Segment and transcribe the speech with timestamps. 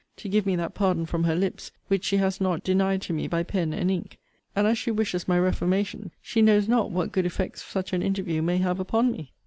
[0.17, 3.27] ]to give me that pardon from her lips, which she has not denied to me
[3.27, 4.17] by pen and ink.
[4.55, 8.41] And as she wishes my reformation, she knows not what good effects such an interview
[8.41, 9.31] may have upon me.